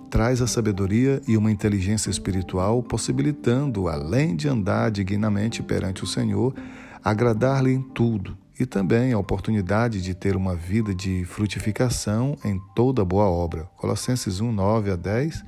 traz 0.09 0.41
a 0.41 0.47
sabedoria 0.47 1.19
e 1.27 1.35
uma 1.35 1.51
inteligência 1.51 2.11
espiritual, 2.11 2.83
possibilitando, 2.83 3.87
além 3.87 4.35
de 4.35 4.47
andar 4.47 4.91
dignamente 4.91 5.63
perante 5.63 6.03
o 6.03 6.07
Senhor, 6.07 6.53
agradar-lhe 7.03 7.73
em 7.73 7.81
tudo, 7.81 8.37
e 8.59 8.65
também 8.67 9.11
a 9.11 9.17
oportunidade 9.17 9.99
de 9.99 10.13
ter 10.13 10.35
uma 10.35 10.55
vida 10.55 10.93
de 10.93 11.25
frutificação 11.25 12.37
em 12.45 12.61
toda 12.75 13.03
boa 13.03 13.25
obra. 13.25 13.63
Colossenses 13.75 14.39
1, 14.39 14.51
9 14.51 14.91
a 14.91 14.95
10. 14.95 15.43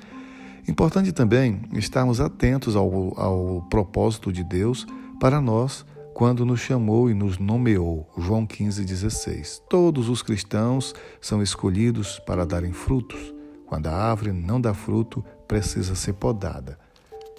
Importante 0.67 1.11
também 1.11 1.61
estarmos 1.73 2.19
atentos 2.19 2.75
ao, 2.75 3.13
ao 3.19 3.61
propósito 3.69 4.33
de 4.33 4.43
Deus 4.43 4.87
para 5.19 5.39
nós 5.39 5.85
quando 6.15 6.43
nos 6.45 6.61
chamou 6.61 7.11
e 7.11 7.13
nos 7.13 7.37
nomeou. 7.37 8.09
João 8.17 8.47
15, 8.47 8.83
16. 8.83 9.61
Todos 9.69 10.09
os 10.09 10.23
cristãos 10.23 10.95
são 11.21 11.43
escolhidos 11.43 12.17
para 12.17 12.45
darem 12.45 12.73
frutos. 12.73 13.35
Quando 13.67 13.87
a 13.87 13.93
árvore 13.93 14.31
não 14.31 14.59
dá 14.59 14.73
fruto, 14.73 15.23
precisa 15.47 15.93
ser 15.93 16.13
podada. 16.13 16.79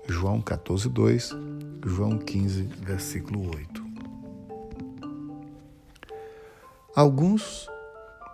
João 0.06 0.40
14, 0.40 0.88
2, 0.88 1.36
João 1.84 2.18
15, 2.18 2.62
versículo 2.82 3.48
8. 3.48 3.86
alguns 6.96 7.68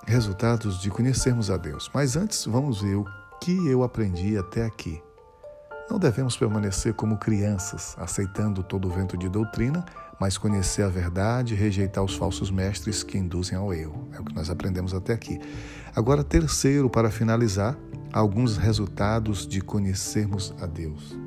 resultados 0.06 0.80
de 0.80 0.88
conhecermos 0.88 1.50
a 1.50 1.56
Deus. 1.56 1.90
Mas 1.92 2.16
antes, 2.16 2.46
vamos 2.46 2.80
ver 2.80 2.94
o 2.94 3.04
que 3.40 3.66
eu 3.66 3.82
aprendi 3.82 4.38
até 4.38 4.64
aqui. 4.64 5.02
Não 5.90 5.98
devemos 5.98 6.36
permanecer 6.36 6.94
como 6.94 7.18
crianças, 7.18 7.96
aceitando 7.98 8.62
todo 8.62 8.86
o 8.86 8.90
vento 8.90 9.16
de 9.16 9.28
doutrina, 9.28 9.84
mas 10.22 10.38
conhecer 10.38 10.82
a 10.82 10.88
verdade 10.88 11.52
e 11.52 11.56
rejeitar 11.56 12.04
os 12.04 12.14
falsos 12.14 12.48
mestres 12.48 13.02
que 13.02 13.18
induzem 13.18 13.58
ao 13.58 13.74
erro. 13.74 14.08
É 14.12 14.20
o 14.20 14.24
que 14.24 14.32
nós 14.32 14.48
aprendemos 14.48 14.94
até 14.94 15.12
aqui. 15.12 15.40
Agora, 15.96 16.22
terceiro, 16.22 16.88
para 16.88 17.10
finalizar, 17.10 17.76
alguns 18.12 18.56
resultados 18.56 19.44
de 19.44 19.60
conhecermos 19.60 20.54
a 20.60 20.66
Deus. 20.66 21.18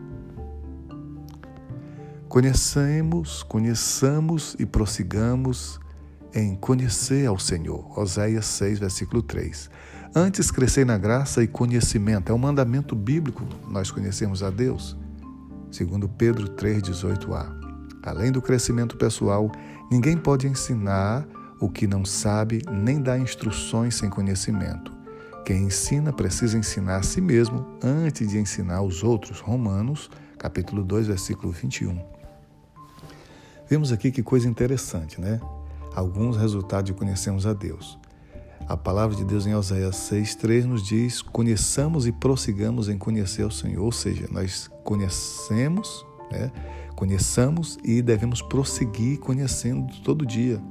Conhecemos, 2.30 3.44
conheçamos 3.44 4.56
e 4.58 4.66
prossigamos 4.66 5.78
em 6.34 6.56
conhecer 6.56 7.26
ao 7.26 7.38
Senhor. 7.38 8.00
Oséias 8.00 8.46
6, 8.46 8.80
versículo 8.80 9.22
3. 9.22 9.70
Antes 10.16 10.50
crescer 10.50 10.86
na 10.86 10.98
graça 10.98 11.44
e 11.44 11.48
conhecimento. 11.50 12.32
É 12.32 12.34
um 12.34 12.38
mandamento 12.38 12.96
bíblico 12.96 13.46
nós 13.68 13.92
conhecemos 13.92 14.42
a 14.42 14.50
Deus. 14.50 14.96
Segundo 15.70 16.08
Pedro 16.08 16.48
3,18a. 16.56 17.65
Além 18.06 18.32
do 18.32 18.42
crescimento 18.42 18.96
pessoal, 18.98 19.52
ninguém 19.92 20.16
pode 20.16 20.48
ensinar 20.48 21.28
o 21.60 21.70
que 21.70 21.88
não 21.88 22.06
sabe, 22.06 22.62
nem 22.70 23.02
dar 23.02 23.18
instruções 23.18 23.96
sem 23.96 24.10
conhecimento. 24.10 24.94
Quem 25.46 25.64
ensina 25.64 26.14
precisa 26.14 26.58
ensinar 26.58 26.98
a 26.98 27.04
si 27.04 27.22
mesmo 27.22 27.66
antes 27.84 28.30
de 28.30 28.38
ensinar 28.38 28.82
os 28.82 29.04
outros. 29.04 29.40
Romanos, 29.40 30.10
capítulo 30.38 30.84
2, 30.84 31.08
versículo 31.08 31.52
21. 31.52 32.00
Vemos 33.68 33.92
aqui 33.92 34.12
que 34.12 34.22
coisa 34.22 34.48
interessante, 34.48 35.20
né? 35.20 35.40
alguns 35.96 36.36
resultados 36.36 36.92
de 36.92 36.94
conhecermos 36.94 37.48
a 37.48 37.54
Deus. 37.54 37.98
A 38.68 38.76
palavra 38.76 39.16
de 39.16 39.24
Deus 39.24 39.46
em 39.46 39.56
Oséias 39.56 39.96
6,3 39.96 40.66
nos 40.66 40.84
diz: 40.84 41.22
conheçamos 41.22 42.06
e 42.06 42.12
prossigamos 42.12 42.90
em 42.90 42.98
conhecer 42.98 43.44
o 43.46 43.52
Senhor. 43.52 43.84
Ou 43.84 43.92
seja, 43.92 44.28
nós 44.32 44.70
conhecemos, 44.84 46.06
né? 46.32 46.52
Conheçamos 46.96 47.78
e 47.84 48.02
devemos 48.02 48.42
prosseguir 48.42 49.20
conhecendo 49.20 49.94
todo 50.04 50.26
dia. 50.26 50.62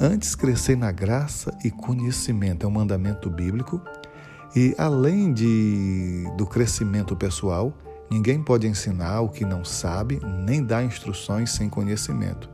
Antes, 0.00 0.36
crescer 0.36 0.76
na 0.76 0.92
graça 0.92 1.56
e 1.64 1.70
conhecimento 1.70 2.64
é 2.64 2.68
um 2.68 2.72
mandamento 2.72 3.28
bíblico. 3.28 3.80
E 4.54 4.74
além 4.78 5.32
de, 5.32 6.24
do 6.36 6.46
crescimento 6.46 7.16
pessoal, 7.16 7.72
ninguém 8.08 8.42
pode 8.42 8.66
ensinar 8.66 9.20
o 9.20 9.28
que 9.28 9.44
não 9.44 9.64
sabe, 9.64 10.20
nem 10.44 10.62
dar 10.62 10.84
instruções 10.84 11.50
sem 11.50 11.68
conhecimento. 11.68 12.48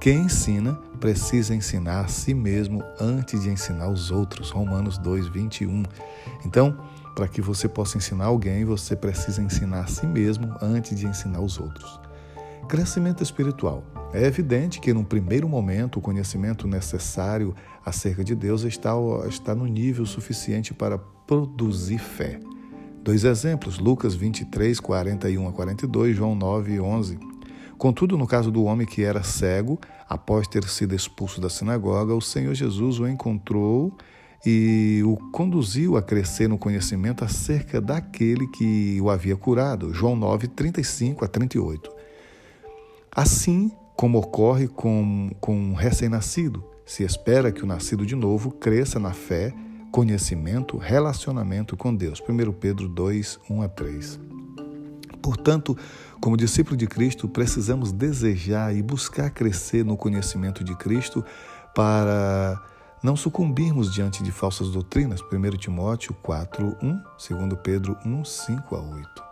Quem 0.00 0.22
ensina 0.22 0.74
precisa 1.00 1.54
ensinar 1.54 2.00
a 2.00 2.08
si 2.08 2.34
mesmo 2.34 2.82
antes 3.00 3.42
de 3.42 3.50
ensinar 3.50 3.88
os 3.88 4.10
outros. 4.10 4.50
Romanos 4.50 4.98
2, 4.98 5.28
21. 5.28 5.84
Então, 6.44 6.76
para 7.14 7.28
que 7.28 7.40
você 7.40 7.68
possa 7.68 7.98
ensinar 7.98 8.26
alguém, 8.26 8.64
você 8.64 8.94
precisa 8.94 9.42
ensinar 9.42 9.80
a 9.80 9.86
si 9.86 10.06
mesmo 10.06 10.54
antes 10.60 10.98
de 10.98 11.06
ensinar 11.06 11.40
os 11.40 11.58
outros. 11.58 12.07
Crescimento 12.68 13.22
espiritual. 13.22 13.82
É 14.12 14.26
evidente 14.26 14.78
que, 14.78 14.92
num 14.92 15.02
primeiro 15.02 15.48
momento, 15.48 15.98
o 15.98 16.02
conhecimento 16.02 16.68
necessário 16.68 17.54
acerca 17.82 18.22
de 18.22 18.34
Deus 18.34 18.62
está, 18.62 18.92
está 19.26 19.54
no 19.54 19.64
nível 19.64 20.04
suficiente 20.04 20.74
para 20.74 20.98
produzir 20.98 21.98
fé. 21.98 22.38
Dois 23.02 23.24
exemplos: 23.24 23.78
Lucas 23.78 24.14
23, 24.14 24.80
41 24.80 25.48
a 25.48 25.52
42, 25.52 26.14
João 26.14 26.34
9, 26.34 26.78
11. 26.78 27.18
Contudo, 27.78 28.18
no 28.18 28.26
caso 28.26 28.50
do 28.50 28.64
homem 28.64 28.86
que 28.86 29.02
era 29.02 29.22
cego, 29.22 29.80
após 30.06 30.46
ter 30.46 30.64
sido 30.64 30.94
expulso 30.94 31.40
da 31.40 31.48
sinagoga, 31.48 32.14
o 32.14 32.20
Senhor 32.20 32.54
Jesus 32.54 33.00
o 33.00 33.08
encontrou 33.08 33.96
e 34.44 35.00
o 35.06 35.16
conduziu 35.32 35.96
a 35.96 36.02
crescer 36.02 36.48
no 36.48 36.58
conhecimento 36.58 37.24
acerca 37.24 37.80
daquele 37.80 38.46
que 38.48 39.00
o 39.00 39.08
havia 39.08 39.36
curado. 39.36 39.94
João 39.94 40.14
9, 40.14 40.48
35 40.48 41.24
a 41.24 41.28
38. 41.28 41.97
Assim 43.14 43.72
como 43.96 44.18
ocorre 44.18 44.68
com, 44.68 45.30
com 45.40 45.56
um 45.56 45.74
recém-nascido, 45.74 46.64
Se 46.86 47.02
espera 47.02 47.52
que 47.52 47.62
o 47.62 47.66
nascido 47.66 48.06
de 48.06 48.16
novo 48.16 48.50
cresça 48.50 48.98
na 48.98 49.12
fé, 49.12 49.52
conhecimento, 49.92 50.78
relacionamento 50.78 51.76
com 51.76 51.94
Deus. 51.94 52.22
1 52.26 52.52
Pedro 52.52 52.88
2, 52.88 53.40
1 53.50 53.62
a 53.62 53.68
3. 53.68 54.20
Portanto, 55.20 55.76
como 56.20 56.36
discípulo 56.36 56.76
de 56.76 56.86
Cristo, 56.86 57.28
precisamos 57.28 57.92
desejar 57.92 58.74
e 58.74 58.82
buscar 58.82 59.30
crescer 59.30 59.84
no 59.84 59.96
conhecimento 59.96 60.64
de 60.64 60.74
Cristo 60.76 61.22
para 61.74 62.58
não 63.02 63.16
sucumbirmos 63.16 63.92
diante 63.92 64.22
de 64.22 64.32
falsas 64.32 64.70
doutrinas. 64.70 65.20
1 65.20 65.56
Timóteo 65.58 66.14
4, 66.22 66.76
1, 66.82 67.02
2 67.36 67.60
Pedro 67.62 67.96
1, 68.04 68.24
5 68.24 68.76
a 68.76 68.80
8. 68.80 69.24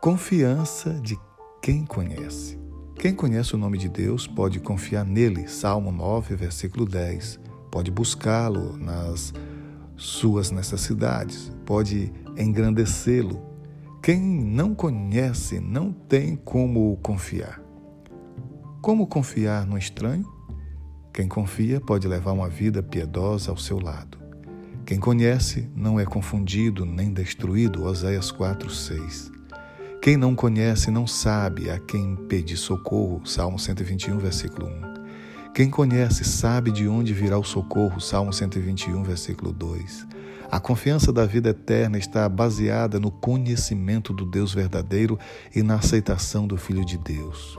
Confiança 0.00 0.94
de 0.94 1.18
quem 1.66 1.84
conhece. 1.84 2.56
Quem 2.94 3.12
conhece 3.12 3.56
o 3.56 3.58
nome 3.58 3.76
de 3.76 3.88
Deus 3.88 4.24
pode 4.24 4.60
confiar 4.60 5.04
nele. 5.04 5.48
Salmo 5.48 5.90
9, 5.90 6.36
versículo 6.36 6.86
10. 6.86 7.40
Pode 7.72 7.90
buscá-lo 7.90 8.76
nas 8.76 9.34
suas 9.96 10.52
necessidades, 10.52 11.50
pode 11.64 12.12
engrandecê-lo. 12.38 13.42
Quem 14.00 14.20
não 14.20 14.76
conhece 14.76 15.58
não 15.58 15.92
tem 15.92 16.36
como 16.36 16.96
confiar. 16.98 17.60
Como 18.80 19.04
confiar 19.08 19.66
no 19.66 19.76
estranho? 19.76 20.24
Quem 21.12 21.26
confia 21.26 21.80
pode 21.80 22.06
levar 22.06 22.30
uma 22.30 22.48
vida 22.48 22.80
piedosa 22.80 23.50
ao 23.50 23.56
seu 23.56 23.80
lado. 23.80 24.18
Quem 24.86 25.00
conhece 25.00 25.68
não 25.74 25.98
é 25.98 26.04
confundido 26.04 26.86
nem 26.86 27.12
destruído. 27.12 27.82
Oséias 27.82 28.30
4, 28.30 28.70
6. 28.70 29.35
Quem 30.06 30.16
não 30.16 30.36
conhece 30.36 30.88
não 30.88 31.04
sabe 31.04 31.68
a 31.68 31.80
quem 31.80 32.14
pedir 32.14 32.56
socorro. 32.56 33.26
Salmo 33.26 33.58
121, 33.58 34.18
versículo 34.18 34.68
1. 34.68 35.52
Quem 35.52 35.68
conhece 35.68 36.22
sabe 36.22 36.70
de 36.70 36.86
onde 36.86 37.12
virá 37.12 37.36
o 37.36 37.42
socorro. 37.42 38.00
Salmo 38.00 38.32
121, 38.32 39.02
versículo 39.02 39.52
2. 39.52 40.06
A 40.48 40.60
confiança 40.60 41.12
da 41.12 41.26
vida 41.26 41.48
eterna 41.48 41.98
está 41.98 42.28
baseada 42.28 43.00
no 43.00 43.10
conhecimento 43.10 44.12
do 44.12 44.24
Deus 44.24 44.54
verdadeiro 44.54 45.18
e 45.52 45.60
na 45.60 45.74
aceitação 45.74 46.46
do 46.46 46.56
Filho 46.56 46.84
de 46.84 46.98
Deus. 46.98 47.58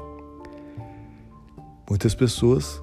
Muitas 1.89 2.15
pessoas 2.15 2.81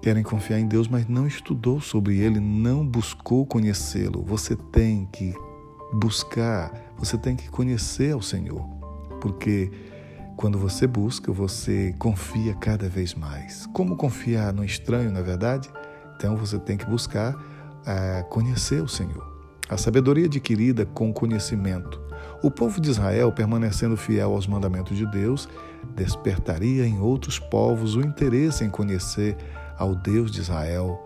querem 0.00 0.22
confiar 0.22 0.58
em 0.58 0.66
Deus, 0.66 0.88
mas 0.88 1.06
não 1.06 1.26
estudou 1.26 1.82
sobre 1.82 2.18
ele, 2.18 2.40
não 2.40 2.82
buscou 2.86 3.44
conhecê-lo. 3.44 4.24
Você 4.24 4.56
tem 4.56 5.06
que 5.12 5.34
buscar, 5.92 6.72
você 6.96 7.18
tem 7.18 7.36
que 7.36 7.50
conhecer 7.50 8.14
ao 8.14 8.22
Senhor, 8.22 8.81
porque 9.22 9.70
quando 10.36 10.58
você 10.58 10.84
busca, 10.84 11.32
você 11.32 11.94
confia 11.96 12.54
cada 12.54 12.88
vez 12.88 13.14
mais. 13.14 13.66
Como 13.66 13.96
confiar 13.96 14.52
no 14.52 14.64
estranho, 14.64 15.12
na 15.12 15.20
é 15.20 15.22
verdade? 15.22 15.70
Então 16.16 16.36
você 16.36 16.58
tem 16.58 16.76
que 16.76 16.84
buscar 16.84 17.36
uh, 17.36 18.28
conhecer 18.28 18.82
o 18.82 18.88
Senhor. 18.88 19.32
A 19.68 19.76
sabedoria 19.76 20.26
adquirida 20.26 20.84
com 20.84 21.12
conhecimento. 21.12 22.00
O 22.42 22.50
povo 22.50 22.80
de 22.80 22.90
Israel, 22.90 23.30
permanecendo 23.30 23.96
fiel 23.96 24.32
aos 24.32 24.48
mandamentos 24.48 24.96
de 24.96 25.06
Deus, 25.06 25.48
despertaria 25.94 26.84
em 26.84 26.98
outros 26.98 27.38
povos 27.38 27.94
o 27.94 28.00
interesse 28.00 28.64
em 28.64 28.70
conhecer 28.70 29.36
ao 29.78 29.94
Deus 29.94 30.32
de 30.32 30.40
Israel. 30.40 31.00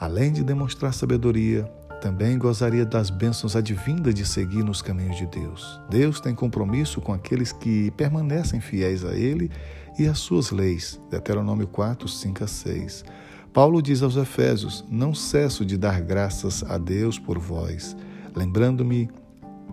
Além 0.00 0.32
de 0.32 0.42
demonstrar 0.42 0.92
sabedoria, 0.92 1.70
também 2.06 2.38
gozaria 2.38 2.86
das 2.86 3.10
bênçãos 3.10 3.56
advindas 3.56 4.14
de 4.14 4.24
seguir 4.24 4.62
nos 4.62 4.80
caminhos 4.80 5.16
de 5.16 5.26
Deus. 5.26 5.80
Deus 5.90 6.20
tem 6.20 6.36
compromisso 6.36 7.00
com 7.00 7.12
aqueles 7.12 7.50
que 7.50 7.90
permanecem 7.96 8.60
fiéis 8.60 9.04
a 9.04 9.16
Ele 9.16 9.50
e 9.98 10.06
às 10.06 10.20
suas 10.20 10.52
leis. 10.52 11.00
Deuteronômio 11.10 11.66
4, 11.66 12.06
5 12.06 12.44
a 12.44 12.46
6. 12.46 13.04
Paulo 13.52 13.82
diz 13.82 14.04
aos 14.04 14.14
Efésios: 14.14 14.84
Não 14.88 15.12
cesso 15.12 15.64
de 15.66 15.76
dar 15.76 16.00
graças 16.00 16.62
a 16.62 16.78
Deus 16.78 17.18
por 17.18 17.40
vós, 17.40 17.96
lembrando-me 18.36 19.10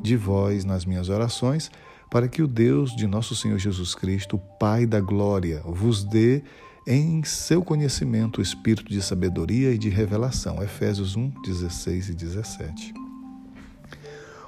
de 0.02 0.18
vós 0.18 0.66
nas 0.66 0.86
minhas 0.86 1.10
orações, 1.10 1.70
para 2.10 2.28
que 2.28 2.42
o 2.42 2.48
Deus 2.48 2.96
de 2.96 3.06
nosso 3.06 3.36
Senhor 3.36 3.60
Jesus 3.60 3.94
Cristo, 3.94 4.40
Pai 4.60 4.88
da 4.88 5.00
glória, 5.00 5.62
vos 5.64 6.04
dê 6.04 6.42
em 6.86 7.24
seu 7.24 7.64
conhecimento 7.64 8.40
o 8.40 8.42
espírito 8.42 8.92
de 8.92 9.02
sabedoria 9.02 9.72
e 9.72 9.78
de 9.78 9.90
revelação. 9.90 10.62
Efésios 10.62 11.16
1, 11.16 11.30
16 11.42 12.10
e 12.10 12.14
17. 12.14 12.94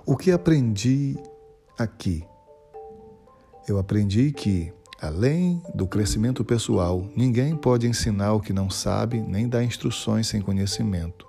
O 0.06 0.16
que 0.16 0.32
aprendi 0.32 1.18
aqui? 1.78 2.24
Eu 3.68 3.80
aprendi 3.80 4.32
que, 4.32 4.72
além 5.02 5.62
do 5.74 5.88
crescimento 5.88 6.44
pessoal, 6.44 7.10
ninguém 7.16 7.56
pode 7.56 7.88
ensinar 7.88 8.34
o 8.34 8.40
que 8.40 8.54
não 8.54 8.70
sabe, 8.70 9.22
nem 9.22 9.48
dar 9.48 9.64
instruções 9.64 10.28
sem 10.28 10.42
conhecimento. 10.42 11.26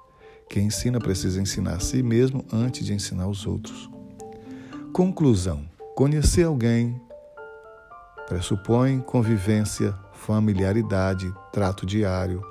Quem 0.49 0.67
ensina 0.67 1.01
precisa 1.01 1.41
ensinar 1.41 1.77
a 1.77 1.81
si 1.81 2.03
mesmo 2.03 2.45
antes 2.53 2.85
de 2.85 2.93
ensinar 2.93 3.29
os 3.29 3.47
outros. 3.47 3.91
Conclusão: 4.93 5.65
conhecer 5.95 6.45
alguém 6.45 7.01
pressupõe 8.29 9.01
convivência, 9.01 9.95
familiaridade, 10.17 11.33
trato 11.53 11.87
diário. 11.87 12.43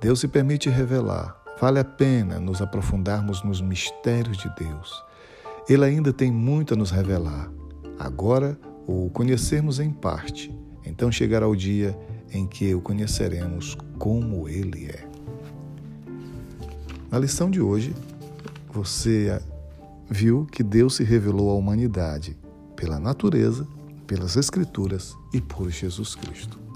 Deus 0.00 0.20
se 0.20 0.28
permite 0.28 0.68
revelar. 0.68 1.36
Vale 1.60 1.80
a 1.80 1.84
pena 1.84 2.38
nos 2.38 2.62
aprofundarmos 2.62 3.42
nos 3.42 3.60
mistérios 3.60 4.36
de 4.36 4.48
Deus. 4.56 5.02
Ele 5.68 5.84
ainda 5.84 6.12
tem 6.12 6.30
muito 6.30 6.74
a 6.74 6.76
nos 6.76 6.90
revelar. 6.90 7.50
Agora 7.98 8.58
o 8.86 9.10
conhecermos 9.10 9.80
em 9.80 9.90
parte. 9.90 10.54
Então 10.84 11.10
chegará 11.10 11.48
o 11.48 11.56
dia 11.56 11.98
em 12.32 12.46
que 12.46 12.74
o 12.74 12.80
conheceremos 12.80 13.76
como 13.98 14.48
ele 14.48 14.86
é. 14.86 15.08
Na 17.10 17.18
lição 17.18 17.50
de 17.50 17.60
hoje, 17.60 17.94
você 18.70 19.40
viu 20.08 20.46
que 20.46 20.62
Deus 20.62 20.96
se 20.96 21.04
revelou 21.04 21.50
à 21.50 21.54
humanidade 21.54 22.36
pela 22.76 23.00
natureza, 23.00 23.66
pelas 24.06 24.36
Escrituras 24.36 25.16
e 25.32 25.40
por 25.40 25.70
Jesus 25.70 26.14
Cristo. 26.14 26.67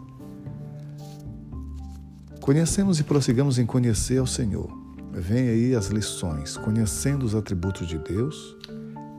Conhecemos 2.43 2.99
e 2.99 3.05
prossigamos 3.05 3.57
em 3.57 3.65
conhecer 3.65 4.19
ao 4.19 4.27
Senhor. 4.27 4.69
Vem 5.13 5.49
aí 5.49 5.77
as 5.77 5.87
lições, 5.87 6.57
conhecendo 6.57 7.25
os 7.25 7.37
atributos 7.37 7.87
de 7.87 7.97
Deus, 7.97 8.57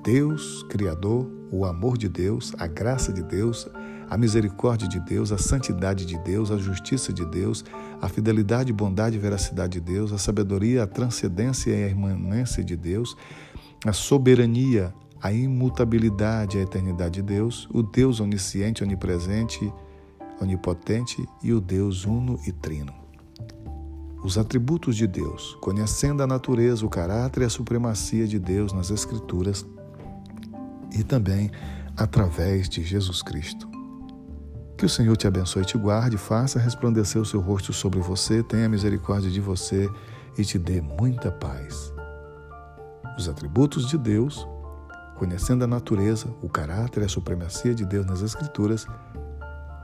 Deus, 0.03 0.61
Criador, 0.63 1.31
o 1.49 1.63
amor 1.63 1.97
de 1.97 2.09
Deus, 2.09 2.53
a 2.59 2.67
graça 2.67 3.13
de 3.13 3.23
Deus, 3.23 3.65
a 4.09 4.17
misericórdia 4.17 4.89
de 4.89 4.99
Deus, 4.99 5.31
a 5.31 5.37
santidade 5.37 6.05
de 6.05 6.17
Deus, 6.17 6.51
a 6.51 6.57
justiça 6.57 7.13
de 7.13 7.25
Deus, 7.25 7.63
a 8.01 8.09
fidelidade, 8.09 8.73
bondade 8.73 9.15
e 9.15 9.19
veracidade 9.19 9.79
de 9.79 9.79
Deus, 9.79 10.11
a 10.11 10.17
sabedoria, 10.17 10.83
a 10.83 10.87
transcendência 10.87 11.71
e 11.71 11.81
a 11.85 11.87
imanência 11.87 12.61
de 12.61 12.75
Deus, 12.75 13.15
a 13.85 13.93
soberania, 13.93 14.93
a 15.21 15.31
imutabilidade 15.31 16.57
e 16.57 16.59
a 16.59 16.63
eternidade 16.63 17.21
de 17.21 17.21
Deus, 17.21 17.69
o 17.71 17.81
Deus 17.81 18.19
onisciente, 18.19 18.83
onipresente, 18.83 19.71
onipotente 20.41 21.25
e 21.41 21.53
o 21.53 21.61
Deus 21.61 22.03
uno 22.03 22.37
e 22.45 22.51
trino 22.51 23.02
os 24.23 24.37
atributos 24.37 24.95
de 24.95 25.05
Deus, 25.05 25.57
conhecendo 25.59 26.23
a 26.23 26.27
natureza, 26.27 26.85
o 26.85 26.89
caráter 26.89 27.43
e 27.43 27.45
a 27.45 27.49
supremacia 27.49 28.25
de 28.25 28.39
Deus 28.39 28.71
nas 28.71 28.89
Escrituras 28.89 29.65
e 30.93 31.03
também 31.03 31.51
através 31.97 32.69
de 32.69 32.81
Jesus 32.81 33.21
Cristo. 33.21 33.69
Que 34.77 34.85
o 34.85 34.89
Senhor 34.89 35.15
te 35.17 35.27
abençoe 35.27 35.65
te 35.65 35.77
guarde, 35.77 36.17
faça 36.17 36.57
resplandecer 36.57 37.21
o 37.21 37.25
seu 37.25 37.41
rosto 37.41 37.73
sobre 37.73 37.99
você, 37.99 38.41
tenha 38.41 38.69
misericórdia 38.69 39.29
de 39.29 39.41
você 39.41 39.89
e 40.37 40.45
te 40.45 40.57
dê 40.57 40.81
muita 40.81 41.29
paz. 41.29 41.93
Os 43.17 43.27
atributos 43.27 43.87
de 43.89 43.97
Deus, 43.97 44.47
conhecendo 45.17 45.65
a 45.65 45.67
natureza, 45.67 46.33
o 46.41 46.47
caráter 46.47 47.03
e 47.03 47.05
a 47.05 47.09
supremacia 47.09 47.75
de 47.75 47.85
Deus 47.85 48.05
nas 48.05 48.21
Escrituras, 48.21 48.87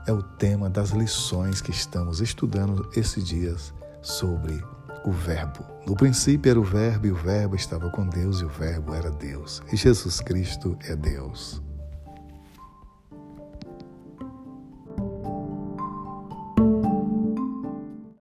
é 0.06 0.12
o 0.12 0.22
tema 0.22 0.68
das 0.70 0.90
lições 0.90 1.60
que 1.60 1.70
estamos 1.70 2.20
estudando 2.20 2.88
esses 2.96 3.22
dias 3.22 3.72
sobre 4.02 4.62
o 5.04 5.10
Verbo. 5.10 5.64
No 5.86 5.94
princípio 5.94 6.50
era 6.50 6.60
o 6.60 6.64
Verbo 6.64 7.06
e 7.06 7.12
o 7.12 7.16
Verbo 7.16 7.56
estava 7.56 7.90
com 7.90 8.06
Deus 8.06 8.40
e 8.40 8.44
o 8.44 8.48
Verbo 8.48 8.94
era 8.94 9.10
Deus. 9.10 9.62
E 9.72 9.76
Jesus 9.76 10.20
Cristo 10.20 10.76
é 10.84 10.94
Deus. 10.94 11.62